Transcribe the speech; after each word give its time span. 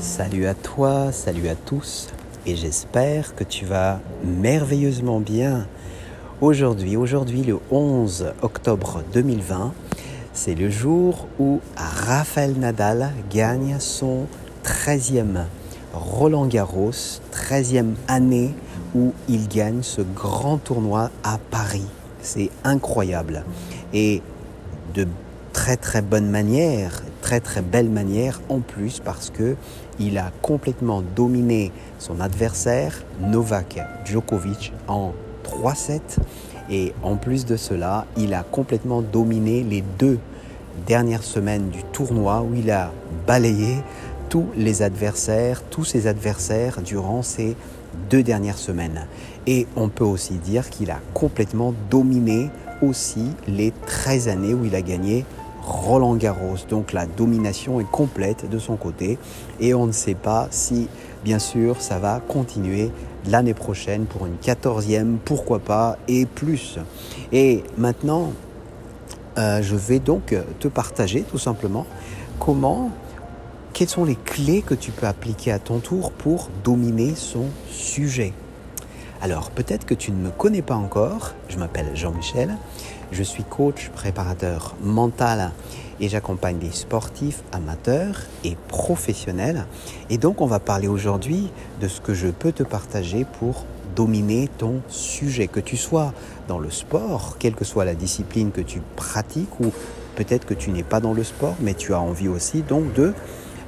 Salut 0.00 0.46
à 0.46 0.54
toi, 0.54 1.12
salut 1.12 1.48
à 1.48 1.54
tous, 1.54 2.08
et 2.46 2.56
j'espère 2.56 3.34
que 3.34 3.44
tu 3.44 3.64
vas 3.64 4.00
merveilleusement 4.24 5.20
bien. 5.20 5.66
Aujourd'hui, 6.40 6.96
aujourd'hui 6.96 7.42
le 7.42 7.58
11 7.70 8.32
octobre 8.42 9.02
2020, 9.12 9.72
c'est 10.32 10.54
le 10.54 10.68
jour 10.68 11.28
où 11.38 11.60
Rafael 11.76 12.54
Nadal 12.54 13.12
gagne 13.30 13.76
son 13.78 14.26
13e 14.64 15.44
Roland 15.94 16.46
Garros, 16.46 17.20
13e 17.32 17.94
année 18.08 18.52
où 18.94 19.12
il 19.28 19.48
gagne 19.48 19.82
ce 19.82 20.02
grand 20.02 20.58
tournoi 20.58 21.10
à 21.22 21.38
Paris. 21.50 21.86
C'est 22.20 22.50
incroyable. 22.64 23.44
Et 23.92 24.22
de 24.94 25.06
très 25.52 25.76
très 25.76 26.02
bonne 26.02 26.28
manière, 26.28 27.02
très 27.24 27.40
très 27.40 27.62
belle 27.62 27.88
manière 27.88 28.42
en 28.50 28.60
plus 28.60 29.00
parce 29.00 29.30
que 29.30 29.56
il 29.98 30.18
a 30.18 30.30
complètement 30.42 31.02
dominé 31.16 31.72
son 31.98 32.20
adversaire 32.20 33.02
Novak 33.18 33.78
Djokovic 34.04 34.74
en 34.88 35.14
3-7 35.42 36.00
et 36.68 36.92
en 37.02 37.16
plus 37.16 37.46
de 37.46 37.56
cela, 37.56 38.04
il 38.18 38.34
a 38.34 38.42
complètement 38.42 39.00
dominé 39.00 39.62
les 39.62 39.82
deux 39.98 40.18
dernières 40.86 41.22
semaines 41.22 41.70
du 41.70 41.82
tournoi 41.82 42.42
où 42.42 42.54
il 42.54 42.70
a 42.70 42.92
balayé 43.26 43.78
tous 44.28 44.44
les 44.54 44.82
adversaires, 44.82 45.62
tous 45.70 45.84
ses 45.84 46.06
adversaires 46.06 46.82
durant 46.82 47.22
ces 47.22 47.56
deux 48.10 48.22
dernières 48.22 48.58
semaines. 48.58 49.06
Et 49.46 49.66
on 49.76 49.88
peut 49.88 50.04
aussi 50.04 50.34
dire 50.34 50.68
qu'il 50.68 50.90
a 50.90 51.00
complètement 51.14 51.72
dominé 51.90 52.50
aussi 52.82 53.30
les 53.48 53.72
13 53.86 54.28
années 54.28 54.52
où 54.52 54.66
il 54.66 54.74
a 54.74 54.82
gagné 54.82 55.24
Roland 55.64 56.14
Garros. 56.16 56.56
Donc 56.68 56.92
la 56.92 57.06
domination 57.06 57.80
est 57.80 57.90
complète 57.90 58.48
de 58.48 58.58
son 58.58 58.76
côté 58.76 59.18
et 59.60 59.74
on 59.74 59.86
ne 59.86 59.92
sait 59.92 60.14
pas 60.14 60.48
si, 60.50 60.88
bien 61.24 61.38
sûr, 61.38 61.80
ça 61.80 61.98
va 61.98 62.20
continuer 62.20 62.90
l'année 63.26 63.54
prochaine 63.54 64.04
pour 64.04 64.26
une 64.26 64.36
quatorzième, 64.36 65.18
pourquoi 65.24 65.58
pas, 65.58 65.96
et 66.08 66.26
plus. 66.26 66.78
Et 67.32 67.64
maintenant, 67.78 68.32
euh, 69.38 69.62
je 69.62 69.76
vais 69.76 69.98
donc 69.98 70.34
te 70.60 70.68
partager 70.68 71.22
tout 71.22 71.38
simplement 71.38 71.86
comment, 72.38 72.90
quelles 73.72 73.88
sont 73.88 74.04
les 74.04 74.16
clés 74.16 74.62
que 74.62 74.74
tu 74.74 74.90
peux 74.90 75.06
appliquer 75.06 75.52
à 75.52 75.58
ton 75.58 75.78
tour 75.78 76.12
pour 76.12 76.50
dominer 76.62 77.14
son 77.16 77.46
sujet. 77.70 78.32
Alors 79.22 79.50
peut-être 79.50 79.86
que 79.86 79.94
tu 79.94 80.12
ne 80.12 80.16
me 80.16 80.30
connais 80.30 80.62
pas 80.62 80.74
encore, 80.74 81.32
je 81.48 81.58
m'appelle 81.58 81.90
Jean-Michel, 81.94 82.56
je 83.12 83.22
suis 83.22 83.44
coach 83.44 83.90
préparateur 83.94 84.74
mental 84.82 85.52
et 86.00 86.08
j'accompagne 86.08 86.58
des 86.58 86.72
sportifs 86.72 87.42
amateurs 87.52 88.20
et 88.44 88.56
professionnels. 88.68 89.66
Et 90.10 90.18
donc 90.18 90.40
on 90.40 90.46
va 90.46 90.58
parler 90.58 90.88
aujourd'hui 90.88 91.50
de 91.80 91.88
ce 91.88 92.00
que 92.00 92.12
je 92.12 92.28
peux 92.28 92.52
te 92.52 92.62
partager 92.62 93.24
pour 93.38 93.64
dominer 93.94 94.48
ton 94.58 94.82
sujet, 94.88 95.46
que 95.46 95.60
tu 95.60 95.76
sois 95.76 96.12
dans 96.48 96.58
le 96.58 96.70
sport, 96.70 97.36
quelle 97.38 97.54
que 97.54 97.64
soit 97.64 97.84
la 97.84 97.94
discipline 97.94 98.50
que 98.50 98.60
tu 98.60 98.80
pratiques 98.96 99.60
ou 99.60 99.72
peut-être 100.16 100.46
que 100.46 100.54
tu 100.54 100.70
n'es 100.70 100.82
pas 100.82 101.00
dans 101.00 101.12
le 101.12 101.24
sport, 101.24 101.54
mais 101.60 101.74
tu 101.74 101.94
as 101.94 102.00
envie 102.00 102.28
aussi 102.28 102.62
donc 102.62 102.92
de 102.94 103.14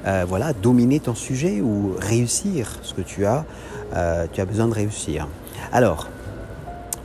euh, 0.05 0.25
voilà, 0.27 0.53
dominer 0.53 0.99
ton 0.99 1.15
sujet 1.15 1.59
ou 1.61 1.93
réussir 1.99 2.79
ce 2.81 2.93
que 2.93 3.01
tu 3.01 3.25
as, 3.25 3.45
euh, 3.95 4.25
tu 4.31 4.41
as 4.41 4.45
besoin 4.45 4.67
de 4.67 4.73
réussir. 4.73 5.27
Alors, 5.71 6.07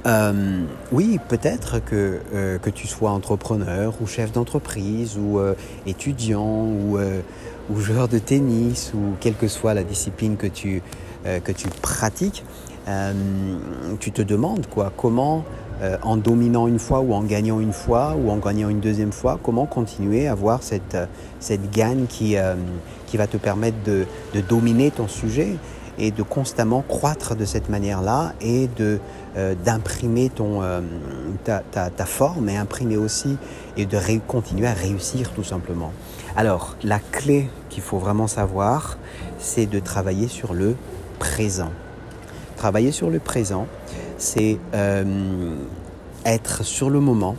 euh, 0.07 0.63
oui, 0.91 1.21
peut-être 1.29 1.79
que, 1.85 2.19
euh, 2.35 2.59
que 2.59 2.71
tu 2.71 2.87
sois 2.87 3.11
entrepreneur 3.11 3.95
ou 4.01 4.07
chef 4.07 4.33
d'entreprise 4.33 5.17
ou 5.17 5.41
étudiant 5.87 6.65
ou, 6.67 6.99
ou, 7.71 7.81
joueur 7.81 8.09
de 8.09 8.19
tennis 8.19 8.93
ou 8.95 9.15
quelle 9.21 9.35
que 9.35 9.49
soit 9.49 9.75
la 9.75 9.85
discipline 9.85 10.37
que 10.37 10.49
tu, 10.49 10.83
que 11.25 11.53
tu 11.53 11.69
pratiques, 11.69 12.45
tu 14.01 14.11
te 14.11 14.23
demandes 14.23 14.67
quoi, 14.67 14.92
comment 14.97 15.45
en 16.03 16.17
dominant 16.17 16.67
une 16.67 16.79
fois 16.79 17.01
ou 17.01 17.13
en 17.13 17.23
gagnant 17.23 17.61
une 17.61 17.73
fois 17.73 18.17
ou 18.17 18.31
en 18.31 18.37
gagnant 18.37 18.69
une 18.69 18.81
deuxième 18.81 19.13
fois, 19.13 19.39
comment 19.42 19.67
continuer 19.67 20.27
à 20.27 20.33
avoir 20.33 20.63
cette, 20.65 20.97
cette 21.39 21.71
gagne 21.71 22.07
qui, 22.07 22.37
qui 23.07 23.17
va 23.17 23.29
te 23.29 23.37
permettre 23.37 23.83
de, 23.85 24.07
de 24.35 24.41
dominer 24.41 24.91
ton 24.91 25.07
sujet 25.07 25.57
et 26.02 26.11
de 26.11 26.24
constamment 26.24 26.83
croître 26.83 27.36
de 27.36 27.45
cette 27.45 27.68
manière-là 27.68 28.35
et 28.40 28.68
de 28.77 28.98
euh, 29.36 29.55
d'imprimer 29.55 30.30
ton 30.30 30.61
euh, 30.61 30.80
ta, 31.45 31.63
ta, 31.70 32.05
forme 32.05 32.48
et 32.48 32.57
imprimer 32.57 32.96
aussi 32.96 33.36
et 33.77 33.86
de 33.86 33.98
continuer 34.27 34.67
à 34.67 34.73
réussir 34.73 35.30
tout 35.30 35.45
simplement. 35.45 35.92
Alors 36.36 36.77
la 36.83 36.98
clé 36.98 37.48
qu'il 37.70 37.85
faut 37.85 37.98
vraiment 37.98 38.27
savoir, 38.27 38.98
c'est 39.39 39.67
de 39.67 39.79
travailler 39.79 40.27
sur 40.27 40.55
le 40.55 40.74
présent. 41.20 41.70
Travailler 42.57 42.91
sur 42.91 43.08
le 43.08 43.20
présent, 43.20 43.68
c'est 44.18 44.58
euh, 44.74 45.55
être 46.27 46.64
sur 46.64 46.91
le 46.91 46.98
moment 46.98 47.36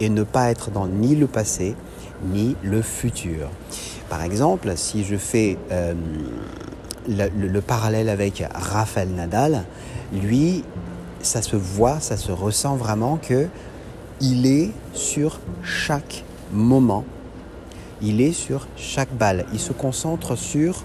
et 0.00 0.08
ne 0.08 0.22
pas 0.22 0.50
être 0.50 0.70
dans 0.70 0.86
ni 0.86 1.16
le 1.16 1.26
passé 1.26 1.76
ni 2.24 2.56
le 2.62 2.80
futur. 2.80 3.50
Par 4.08 4.22
exemple, 4.22 4.72
si 4.76 5.04
je 5.04 5.16
fais 5.16 5.58
le, 7.08 7.28
le, 7.36 7.48
le, 7.48 7.60
parallèle 7.60 8.08
avec 8.08 8.44
Rafael 8.54 9.08
Nadal, 9.08 9.64
lui, 10.12 10.64
ça 11.22 11.42
se 11.42 11.56
voit, 11.56 12.00
ça 12.00 12.16
se 12.16 12.32
ressent 12.32 12.76
vraiment 12.76 13.16
que 13.16 13.48
il 14.20 14.46
est 14.46 14.70
sur 14.94 15.40
chaque 15.62 16.24
moment, 16.52 17.04
il 18.00 18.20
est 18.20 18.32
sur 18.32 18.66
chaque 18.76 19.12
balle, 19.12 19.44
il 19.52 19.60
se 19.60 19.72
concentre 19.72 20.36
sur 20.36 20.84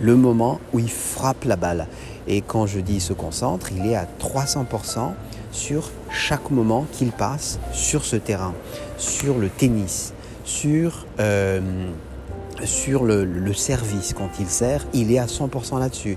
le 0.00 0.16
moment 0.16 0.60
où 0.72 0.78
il 0.78 0.90
frappe 0.90 1.44
la 1.44 1.56
balle. 1.56 1.86
Et 2.26 2.40
quand 2.40 2.66
je 2.66 2.80
dis 2.80 2.94
il 2.94 3.00
se 3.00 3.12
concentre, 3.12 3.72
il 3.72 3.86
est 3.86 3.96
à 3.96 4.06
300% 4.20 5.12
sur 5.50 5.90
chaque 6.10 6.50
moment 6.50 6.86
qu'il 6.92 7.10
passe 7.10 7.58
sur 7.72 8.04
ce 8.04 8.16
terrain, 8.16 8.54
sur 8.96 9.36
le 9.38 9.48
tennis, 9.48 10.14
sur 10.44 11.06
euh, 11.20 11.60
sur 12.64 13.04
le, 13.04 13.52
service 13.54 14.14
quand 14.14 14.30
il 14.40 14.46
sert, 14.46 14.84
il 14.92 15.12
est 15.12 15.18
à 15.18 15.26
100% 15.26 15.78
là-dessus. 15.78 16.16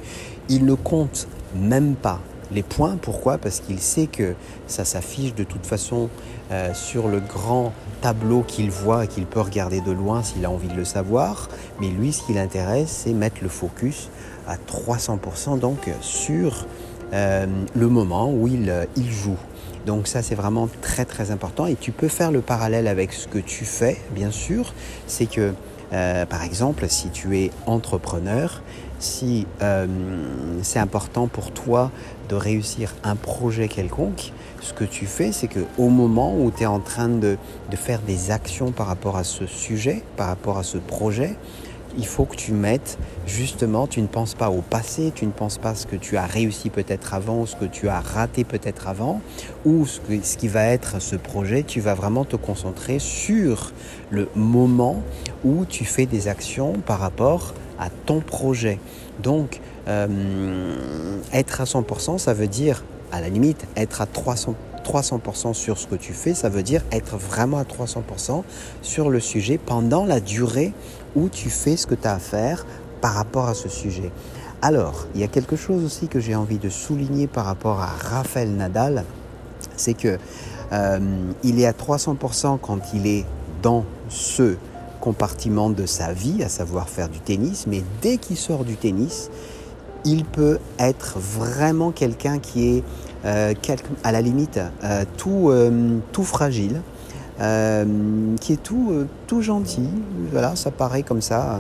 Il 0.50 0.66
ne 0.66 0.74
compte 0.74 1.28
même 1.56 1.96
pas 1.96 2.20
les 2.52 2.64
points. 2.64 2.98
Pourquoi? 3.02 3.38
Parce 3.38 3.60
qu'il 3.60 3.80
sait 3.80 4.08
que 4.08 4.36
ça 4.68 4.86
s'affiche 4.86 5.34
de 5.34 5.44
toute 5.44 5.66
façon 5.66 6.10
euh, 6.52 6.74
sur 6.74 7.08
le 7.08 7.20
grand 7.20 7.74
tableau 8.02 8.42
qu'il 8.42 8.70
voit 8.70 9.06
et 9.06 9.08
qu'il 9.08 9.26
peut 9.26 9.42
regarder 9.42 9.82
de 9.82 9.92
loin 9.92 10.24
s'il 10.24 10.46
a 10.46 10.50
envie 10.50 10.68
de 10.68 10.76
le 10.76 10.86
savoir. 10.86 11.50
Mais 11.80 11.90
lui, 11.90 12.14
ce 12.14 12.24
qui 12.24 12.34
l'intéresse, 12.34 13.04
c'est 13.04 13.14
mettre 13.14 13.38
le 13.42 13.50
focus 13.50 14.10
à 14.48 14.58
300% 14.58 15.60
donc 15.60 15.90
sur 16.02 16.68
euh, 17.14 17.48
le 17.74 17.88
moment 17.88 18.32
où 18.32 18.48
il, 18.48 18.72
il 18.96 19.12
joue. 19.12 19.38
Donc 19.86 20.08
ça, 20.08 20.22
c'est 20.22 20.36
vraiment 20.36 20.68
très 20.82 21.06
très 21.06 21.32
important. 21.32 21.68
Et 21.68 21.76
tu 21.76 21.92
peux 21.92 22.08
faire 22.08 22.32
le 22.32 22.42
parallèle 22.42 22.88
avec 22.88 23.14
ce 23.14 23.28
que 23.28 23.38
tu 23.38 23.66
fais, 23.66 23.98
bien 24.12 24.32
sûr. 24.32 24.74
C'est 25.08 25.28
que 25.28 25.54
euh, 25.94 26.26
par 26.26 26.44
exemple, 26.44 26.86
si 26.90 27.10
tu 27.10 27.38
es 27.38 27.52
entrepreneur, 27.66 28.62
si 29.00 29.46
euh, 29.62 29.88
c'est 30.64 30.80
important 30.80 31.28
pour 31.28 31.52
toi 31.52 31.92
de 32.30 32.36
réussir 32.36 32.94
un 33.04 33.16
projet 33.16 33.68
quelconque, 33.68 34.32
ce 34.62 34.74
que 34.74 34.84
tu 34.84 35.06
fais, 35.06 35.32
c'est 35.32 35.48
que 35.48 35.60
au 35.78 35.90
moment 35.90 36.36
où 36.36 36.52
tu 36.52 36.64
es 36.64 36.66
en 36.66 36.80
train 36.80 37.10
de, 37.10 37.38
de, 37.70 37.76
faire 37.76 38.02
des 38.02 38.32
actions 38.32 38.72
par 38.72 38.88
rapport 38.88 39.18
à 39.18 39.24
ce 39.24 39.46
sujet, 39.46 40.02
par 40.18 40.28
rapport 40.28 40.58
à 40.58 40.64
ce 40.64 40.78
projet, 40.78 41.36
il 41.98 42.06
faut 42.06 42.26
que 42.26 42.36
tu 42.36 42.52
mettes 42.52 42.98
justement, 43.26 43.88
tu 43.88 44.02
ne 44.02 44.08
penses 44.08 44.34
pas 44.34 44.50
au 44.50 44.62
passé, 44.62 45.12
tu 45.14 45.26
ne 45.26 45.32
penses 45.32 45.58
pas 45.58 45.76
ce 45.76 45.86
que 45.86 45.96
tu 45.96 46.18
as 46.18 46.26
réussi 46.26 46.70
peut-être 46.70 47.14
avant 47.14 47.42
ou 47.42 47.48
ce 47.48 47.56
que 47.56 47.66
tu 47.66 47.88
as 47.88 48.00
raté 48.00 48.44
peut-être 48.44 48.88
avant 48.88 49.22
ou 49.66 49.86
ce, 49.86 50.00
qui 50.38 50.48
va 50.48 50.66
être 50.66 51.02
ce 51.02 51.16
projet, 51.16 51.64
tu 51.64 51.80
vas 51.80 51.94
vraiment 51.94 52.26
te 52.26 52.36
concentrer 52.36 53.00
sur 53.00 53.72
le 54.10 54.30
moment 54.36 55.02
où 55.44 55.66
tu 55.66 55.86
fais 55.86 56.06
des 56.06 56.28
actions 56.28 56.74
par 56.74 57.00
rapport 57.00 57.54
à 57.80 57.90
ton 57.90 58.22
projet. 58.22 58.80
Donc, 59.22 59.60
euh, 59.88 61.18
être 61.34 61.62
à 61.62 61.66
100%, 61.66 62.18
ça 62.18 62.34
veut 62.34 62.48
dire, 62.48 62.84
à 63.12 63.22
la 63.22 63.30
limite, 63.30 63.66
être 63.76 64.02
à 64.02 64.06
300%. 64.06 64.56
300% 64.86 65.54
sur 65.54 65.78
ce 65.78 65.88
que 65.88 65.96
tu 65.96 66.14
fais, 66.14 66.34
ça 66.34 66.50
veut 66.50 66.64
dire 66.64 66.82
être 66.92 67.18
vraiment 67.18 67.58
à 67.58 67.64
300% 67.64 68.44
sur 68.82 69.10
le 69.10 69.20
sujet 69.20 69.58
pendant 69.58 70.06
la 70.06 70.20
durée 70.20 70.74
où 71.16 71.30
tu 71.30 71.50
fais 71.50 71.76
ce 71.76 71.88
que 71.88 71.96
tu 71.96 72.08
as 72.08 72.14
à 72.14 72.20
faire 72.20 72.66
par 73.02 73.14
rapport 73.14 73.48
à 73.48 73.54
ce 73.54 73.70
sujet. 73.70 74.12
Alors, 74.62 75.08
il 75.16 75.22
y 75.22 75.24
a 75.24 75.28
quelque 75.28 75.56
chose 75.56 75.84
aussi 75.84 76.08
que 76.08 76.20
j'ai 76.20 76.36
envie 76.36 76.58
de 76.58 76.70
souligner 76.70 77.28
par 77.28 77.46
rapport 77.46 77.82
à 77.82 77.88
Raphaël 77.88 78.52
Nadal, 78.56 79.04
c'est 79.76 79.94
que 79.94 80.18
euh, 80.72 81.00
il 81.44 81.60
est 81.60 81.66
à 81.66 81.72
300% 81.72 82.58
quand 82.62 82.80
il 82.94 83.08
est 83.08 83.26
dans 83.62 83.86
ce 84.10 84.56
compartiment 85.02 85.70
de 85.70 85.86
sa 85.86 86.14
vie, 86.14 86.42
à 86.44 86.50
savoir 86.50 86.90
faire 86.90 87.10
du 87.10 87.20
tennis, 87.20 87.68
mais 87.68 87.84
dès 88.02 88.18
qu'il 88.18 88.38
sort 88.38 88.66
du 88.66 88.76
tennis, 88.76 89.30
il 90.06 90.24
peut 90.24 90.60
être 90.80 91.20
vraiment 91.20 91.92
quelqu'un 91.92 92.40
qui 92.40 92.78
est 92.78 92.84
euh, 93.26 93.54
à 94.04 94.12
la 94.12 94.22
limite 94.22 94.60
euh, 94.84 95.04
tout, 95.18 95.50
euh, 95.50 95.98
tout 96.12 96.24
fragile, 96.24 96.82
qui 97.40 98.54
est 98.54 98.64
tout, 98.64 99.42
gentil. 99.42 99.90
Voilà, 100.32 100.56
ça 100.56 100.72
paraît 100.72 101.04
comme 101.04 101.22
ça. 101.22 101.60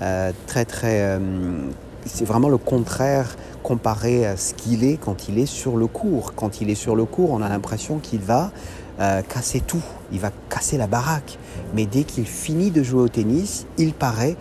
c'est 0.00 2.24
vraiment 2.24 2.48
le 2.48 2.58
contraire 2.58 3.36
comparé 3.62 4.26
à 4.26 4.36
ce 4.36 4.52
qu'il 4.52 4.84
est 4.84 4.96
quand 4.96 5.28
il 5.28 5.38
est 5.38 5.46
sur 5.46 5.76
le 5.76 5.86
cours. 5.86 6.34
Quand 6.34 6.60
il 6.60 6.68
est 6.68 6.74
sur 6.74 6.96
le 6.96 7.06
cours, 7.06 7.30
on 7.30 7.40
a 7.40 7.48
l'impression 7.48 7.98
qu'il 7.98 8.20
va 8.20 8.50
casser 8.98 9.60
tout, 9.60 9.82
il 10.12 10.20
va 10.20 10.30
casser 10.50 10.76
la 10.76 10.86
baraque. 10.86 11.38
Mais 11.74 11.86
dès 11.86 12.04
qu'il 12.04 12.26
finit 12.26 12.70
de 12.70 12.82
jouer 12.82 13.00
au 13.00 13.08
tennis, 13.08 13.66
il 13.78 13.94
paraît 13.94 14.36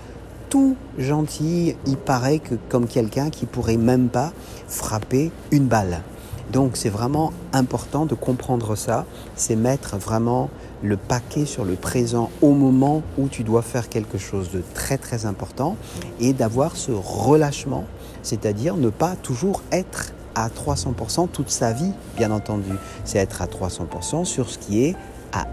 gentil, 0.97 1.75
il 1.85 1.97
paraît 1.97 2.39
que 2.39 2.55
comme 2.69 2.87
quelqu'un 2.87 3.29
qui 3.29 3.45
pourrait 3.45 3.77
même 3.77 4.09
pas 4.09 4.31
frapper 4.67 5.31
une 5.51 5.67
balle. 5.67 6.01
Donc 6.51 6.77
c'est 6.77 6.89
vraiment 6.89 7.33
important 7.53 8.05
de 8.05 8.13
comprendre 8.13 8.75
ça, 8.75 9.05
c'est 9.35 9.55
mettre 9.55 9.97
vraiment 9.97 10.49
le 10.83 10.95
paquet 10.97 11.45
sur 11.45 11.65
le 11.65 11.73
présent 11.75 12.29
au 12.41 12.51
moment 12.51 13.01
où 13.17 13.27
tu 13.27 13.43
dois 13.43 13.61
faire 13.61 13.89
quelque 13.89 14.17
chose 14.17 14.51
de 14.51 14.61
très 14.73 14.97
très 14.97 15.25
important 15.25 15.75
et 16.19 16.33
d'avoir 16.33 16.75
ce 16.75 16.91
relâchement, 16.91 17.85
c'est-à-dire 18.21 18.77
ne 18.77 18.89
pas 18.89 19.15
toujours 19.15 19.63
être 19.71 20.13
à 20.35 20.49
300% 20.49 21.29
toute 21.29 21.49
sa 21.49 21.73
vie, 21.73 21.91
bien 22.17 22.29
entendu. 22.31 22.71
C'est 23.05 23.17
être 23.17 23.41
à 23.41 23.47
300% 23.47 24.25
sur 24.25 24.49
ce 24.49 24.57
qui 24.57 24.83
est 24.83 24.95
à 25.33 25.45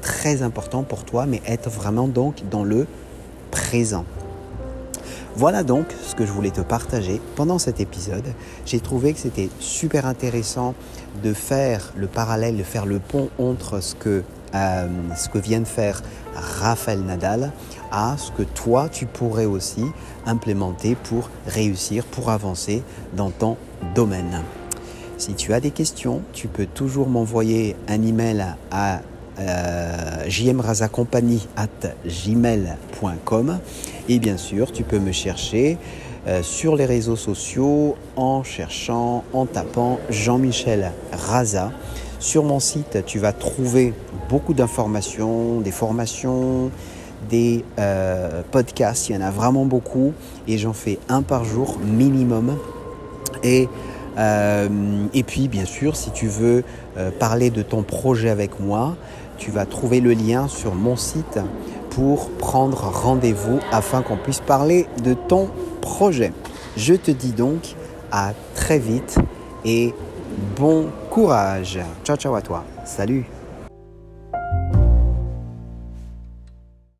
très 0.00 0.42
important 0.42 0.82
pour 0.82 1.04
toi, 1.04 1.26
mais 1.26 1.42
être 1.46 1.68
vraiment 1.70 2.08
donc 2.08 2.42
dans 2.50 2.64
le 2.64 2.86
présent. 3.50 4.04
Voilà 5.36 5.62
donc 5.62 5.86
ce 6.02 6.14
que 6.14 6.26
je 6.26 6.32
voulais 6.32 6.50
te 6.50 6.60
partager 6.60 7.20
pendant 7.36 7.58
cet 7.58 7.80
épisode. 7.80 8.24
J'ai 8.66 8.80
trouvé 8.80 9.12
que 9.12 9.20
c'était 9.20 9.48
super 9.60 10.06
intéressant 10.06 10.74
de 11.22 11.32
faire 11.32 11.92
le 11.96 12.08
parallèle, 12.08 12.56
de 12.56 12.62
faire 12.62 12.84
le 12.84 12.98
pont 12.98 13.30
entre 13.38 13.80
ce 13.80 13.94
que, 13.94 14.24
euh, 14.54 14.88
vient 15.34 15.60
de 15.60 15.64
faire 15.64 16.02
Raphaël 16.34 17.00
Nadal 17.00 17.52
à 17.92 18.16
ce 18.18 18.32
que 18.32 18.42
toi, 18.42 18.88
tu 18.88 19.06
pourrais 19.06 19.44
aussi 19.44 19.84
implémenter 20.26 20.96
pour 20.96 21.30
réussir, 21.46 22.04
pour 22.04 22.30
avancer 22.30 22.82
dans 23.14 23.30
ton 23.30 23.56
domaine. 23.94 24.42
Si 25.16 25.34
tu 25.34 25.52
as 25.52 25.60
des 25.60 25.70
questions, 25.70 26.22
tu 26.32 26.48
peux 26.48 26.66
toujours 26.66 27.08
m'envoyer 27.08 27.76
un 27.88 28.02
email 28.02 28.44
à 28.70 29.00
euh, 29.38 30.24
et 34.08 34.18
bien 34.18 34.36
sûr 34.36 34.72
tu 34.72 34.82
peux 34.82 34.98
me 34.98 35.12
chercher 35.12 35.78
euh, 36.26 36.42
sur 36.42 36.76
les 36.76 36.84
réseaux 36.84 37.16
sociaux 37.16 37.96
en 38.14 38.42
cherchant, 38.42 39.24
en 39.32 39.46
tapant 39.46 39.98
Jean-Michel 40.10 40.92
Raza. 41.12 41.72
Sur 42.18 42.44
mon 42.44 42.60
site, 42.60 42.98
tu 43.06 43.18
vas 43.18 43.32
trouver 43.32 43.94
beaucoup 44.28 44.52
d'informations, 44.52 45.62
des 45.62 45.70
formations, 45.70 46.70
des 47.30 47.64
euh, 47.78 48.42
podcasts. 48.50 49.08
Il 49.08 49.14
y 49.14 49.18
en 49.18 49.22
a 49.22 49.30
vraiment 49.30 49.64
beaucoup 49.64 50.12
et 50.46 50.58
j'en 50.58 50.74
fais 50.74 50.98
un 51.08 51.22
par 51.22 51.44
jour 51.46 51.78
minimum. 51.82 52.54
Et, 53.42 53.66
euh, 54.18 54.68
puis, 55.26 55.48
bien 55.48 55.64
sûr, 55.64 55.96
si 55.96 56.10
tu 56.10 56.26
veux 56.26 56.64
parler 57.18 57.48
de 57.48 57.62
ton 57.62 57.82
projet 57.82 58.28
avec 58.28 58.60
moi, 58.60 58.94
tu 59.38 59.50
vas 59.50 59.64
trouver 59.64 60.00
le 60.00 60.12
lien 60.12 60.48
sur 60.48 60.74
mon 60.74 60.96
site 60.96 61.38
prendre 62.38 62.78
rendez-vous 62.78 63.58
afin 63.72 64.02
qu'on 64.02 64.16
puisse 64.16 64.40
parler 64.40 64.86
de 65.02 65.14
ton 65.14 65.48
projet. 65.80 66.32
Je 66.76 66.94
te 66.94 67.10
dis 67.10 67.32
donc 67.32 67.74
à 68.10 68.32
très 68.54 68.78
vite 68.78 69.16
et 69.64 69.94
bon 70.56 70.88
courage. 71.10 71.78
Ciao 72.04 72.16
ciao 72.16 72.34
à 72.34 72.42
toi. 72.42 72.64
Salut 72.84 73.39